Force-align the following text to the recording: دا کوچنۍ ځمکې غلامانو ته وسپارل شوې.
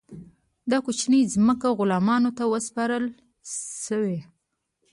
دا 0.71 0.77
کوچنۍ 0.85 1.21
ځمکې 1.33 1.69
غلامانو 1.79 2.31
ته 2.37 2.43
وسپارل 2.53 3.05
شوې. 3.83 4.17